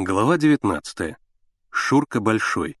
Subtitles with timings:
[0.00, 1.16] Глава 19.
[1.70, 2.78] Шурка Большой.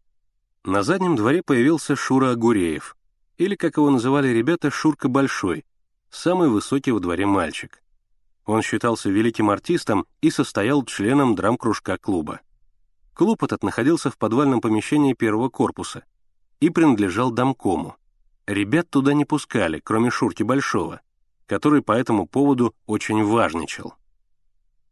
[0.62, 2.96] На заднем дворе появился Шура Агуреев,
[3.38, 5.64] или, как его называли ребята, Шурка Большой,
[6.10, 7.82] самый высокий во дворе мальчик.
[8.44, 12.40] Он считался великим артистом и состоял членом драм-кружка клуба.
[13.14, 16.04] Клуб этот находился в подвальном помещении первого корпуса
[16.60, 17.96] и принадлежал домкому.
[18.46, 21.00] Ребят туда не пускали, кроме Шурки Большого,
[21.46, 23.94] который по этому поводу очень важничал.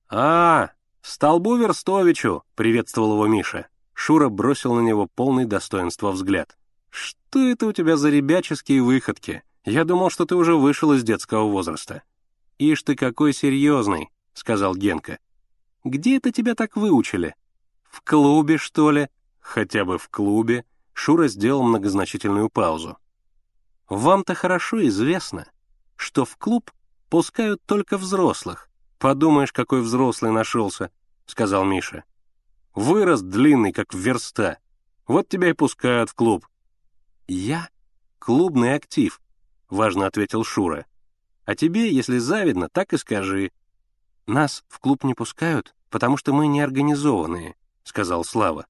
[0.08, 0.70] «А,
[1.06, 3.68] «Столбу Верстовичу!»— приветствовал его Миша.
[3.94, 6.58] Шура бросил на него полный достоинства взгляд.
[6.90, 9.44] «Что это у тебя за ребяческие выходки?
[9.64, 12.02] Я думал, что ты уже вышел из детского возраста».
[12.58, 15.20] «Ишь ты какой серьезный»,— сказал Генка.
[15.84, 17.36] «Где это тебя так выучили?
[17.84, 20.64] В клубе, что ли?» «Хотя бы в клубе».
[20.92, 22.98] Шура сделал многозначительную паузу.
[23.88, 25.46] «Вам-то хорошо известно,
[25.94, 26.72] что в клуб
[27.08, 28.65] пускают только взрослых,
[28.98, 30.90] «Подумаешь, какой взрослый нашелся»,—
[31.26, 32.04] сказал Миша.
[32.74, 34.58] «Вырос длинный, как верста.
[35.06, 36.46] Вот тебя и пускают в клуб».
[37.28, 37.68] «Я—
[38.18, 39.20] клубный актив»,—
[39.70, 40.86] важно ответил Шура.
[41.44, 43.52] «А тебе, если завидно, так и скажи».
[44.26, 48.66] «Нас в клуб не пускают, потому что мы неорганизованные»,— сказал Слава.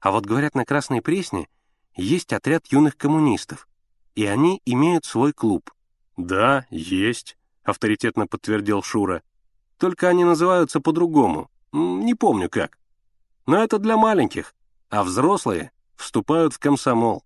[0.00, 1.48] «А вот, говорят, на Красной Пресне
[1.94, 3.68] есть отряд юных коммунистов,
[4.14, 5.70] и они имеют свой клуб».
[6.16, 9.22] «Да, есть»,— авторитетно подтвердил Шура.
[9.78, 12.78] Только они называются по-другому, не помню как.
[13.46, 14.54] Но это для маленьких,
[14.88, 17.24] а взрослые вступают в комсомол.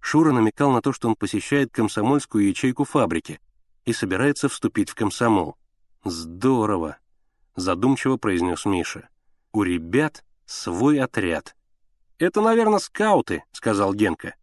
[0.00, 3.40] Шура намекал на то, что он посещает комсомольскую ячейку фабрики
[3.84, 5.56] и собирается вступить в комсомол.
[6.04, 6.96] «Здорово»,—
[7.56, 9.08] задумчиво произнес Миша.
[9.52, 11.54] «У ребят свой отряд».
[12.18, 14.34] «Это, наверное, скауты»,— сказал Генка.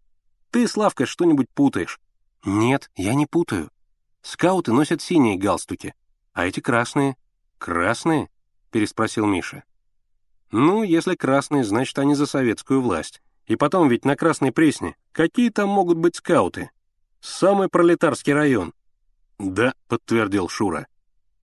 [0.51, 1.99] «Ты, Славка, что-нибудь путаешь».
[2.45, 3.71] «Нет, я не путаю.
[4.21, 5.95] Скауты носят синие галстуки,
[6.37, 7.17] «А эти красные?»
[7.57, 8.29] «Красные?»—
[8.71, 9.63] переспросил Миша.
[10.51, 13.23] «Ну, если красные, значит, они за советскую власть.
[13.47, 16.69] И потом ведь на Красной Пресне какие там могут быть скауты?
[17.21, 18.75] Самый пролетарский район».
[19.39, 20.85] «Да»,— подтвердил Шура.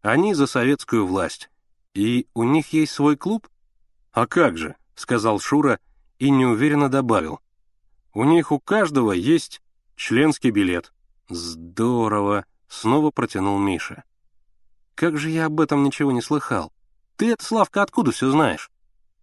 [0.00, 1.50] «Они за советскую власть.
[1.92, 3.48] И у них есть свой клуб?»
[4.12, 5.80] «А как же»,— сказал Шура
[6.20, 7.40] и неуверенно добавил.
[8.12, 9.60] «У них у каждого есть
[9.96, 10.92] членский билет».
[11.28, 14.04] «Здорово»,— снова протянул Миша.
[14.94, 16.72] Как же я об этом ничего не слыхал?
[17.16, 18.70] Ты это, Славка, откуда все знаешь?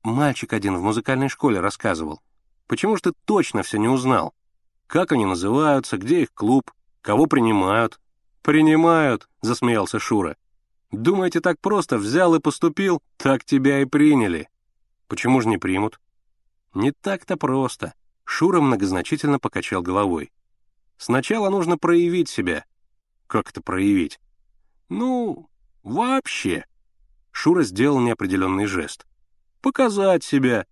[0.03, 2.21] Мальчик один в музыкальной школе рассказывал.
[2.67, 4.33] Почему ж ты точно все не узнал?
[4.87, 6.71] Как они называются, где их клуб,
[7.01, 7.99] кого принимают?
[8.41, 10.35] Принимают, засмеялся Шура.
[10.91, 13.01] Думаете, так просто взял и поступил?
[13.17, 14.49] Так тебя и приняли.
[15.07, 15.99] Почему же не примут?
[16.73, 17.93] Не так-то просто.
[18.25, 20.31] Шура многозначительно покачал головой.
[20.97, 22.65] Сначала нужно проявить себя.
[23.27, 24.19] Как это проявить?
[24.89, 25.49] Ну,
[25.83, 26.65] Вообще.
[27.31, 29.05] Шура сделал неопределенный жест.
[29.61, 30.65] Показать себя.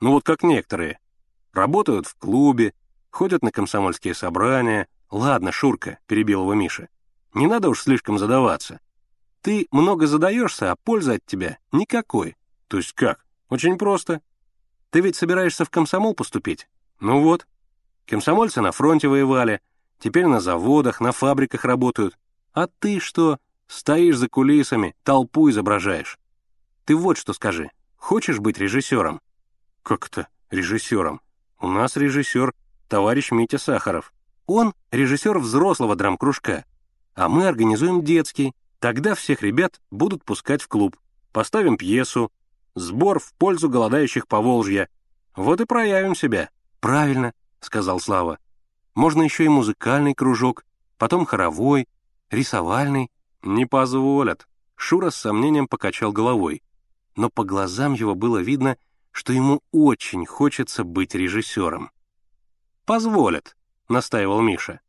[0.00, 0.98] Ну вот как некоторые.
[1.52, 2.74] Работают в клубе,
[3.10, 4.88] ходят на комсомольские собрания.
[5.10, 6.88] Ладно, Шурка, перебил его Миша.
[7.34, 8.80] Не надо уж слишком задаваться.
[9.40, 12.36] Ты много задаешься, а пользы от тебя никакой.
[12.68, 13.24] То есть как?
[13.48, 14.20] Очень просто.
[14.90, 16.68] Ты ведь собираешься в комсомол поступить?
[17.00, 17.46] Ну вот.
[18.06, 19.60] Комсомольцы на фронте воевали,
[19.98, 22.18] теперь на заводах, на фабриках работают.
[22.52, 23.38] А ты что?
[23.66, 26.18] Стоишь за кулисами, толпу изображаешь.
[26.84, 27.70] Ты вот что скажи.
[27.96, 29.20] Хочешь быть режиссером?
[29.82, 31.20] Как то режиссером?
[31.60, 32.52] У нас режиссер
[32.88, 34.12] товарищ Митя Сахаров.
[34.46, 36.64] Он режиссер взрослого драмкружка.
[37.14, 38.54] А мы организуем детский.
[38.78, 40.96] Тогда всех ребят будут пускать в клуб.
[41.32, 42.30] Поставим пьесу.
[42.74, 44.88] Сбор в пользу голодающих по Волжья.
[45.34, 46.50] Вот и проявим себя.
[46.80, 48.38] Правильно, сказал Слава.
[48.94, 50.64] Можно еще и музыкальный кружок,
[50.98, 51.88] потом хоровой,
[52.30, 53.10] рисовальный.
[53.42, 56.62] «Не позволят»,— Шура с сомнением покачал головой.
[57.16, 58.76] Но по глазам его было видно,
[59.12, 61.90] что ему очень хочется быть режиссером.
[62.84, 63.56] «Позволят»,—
[63.88, 64.80] настаивал Миша.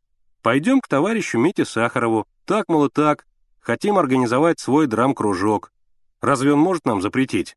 [0.42, 2.26] «Пойдем к товарищу Мите Сахарову.
[2.44, 3.26] Так, мол, и так.
[3.60, 5.72] Хотим организовать свой драм-кружок.
[6.20, 7.56] Разве он может нам запретить?»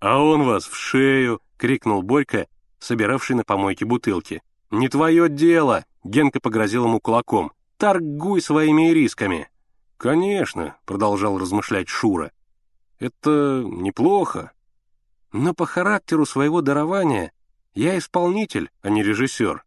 [0.00, 2.46] «А он вас в шею!»— крикнул Борька,
[2.78, 4.42] собиравший на помойке бутылки.
[4.70, 7.52] «Не твое дело!»— Генка погрозил ему кулаком.
[7.76, 9.48] «Торгуй своими рисками!»
[10.02, 12.32] «Конечно»,— продолжал размышлять Шура.
[12.98, 14.50] «Это неплохо.
[15.30, 17.30] Но по характеру своего дарования
[17.72, 19.64] я исполнитель, а не режиссер».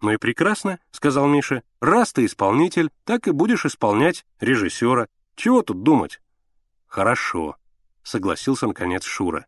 [0.00, 1.62] «Ну и прекрасно»,— сказал Миша.
[1.82, 5.08] «Раз ты исполнитель, так и будешь исполнять режиссера.
[5.34, 6.22] Чего тут думать?»
[6.86, 7.56] «Хорошо»,—
[8.02, 9.44] согласился наконец Шура.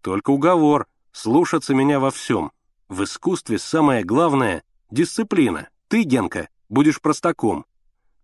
[0.00, 2.50] «Только уговор, слушаться меня во всем.
[2.88, 5.68] В искусстве самое главное— дисциплина.
[5.86, 7.66] Ты, Генка, будешь простаком,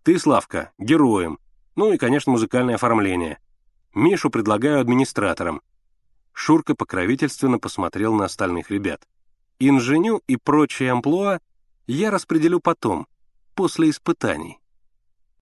[0.07, 1.37] ты, Славка, героем.
[1.75, 3.39] Ну и, конечно, музыкальное оформление.
[3.93, 5.61] Мишу предлагаю администратором.
[6.31, 9.05] Шурка покровительственно посмотрел на остальных ребят.
[9.59, 11.41] Инженю и прочие амплуа
[11.87, 13.05] я распределю потом,
[13.53, 14.59] после испытаний.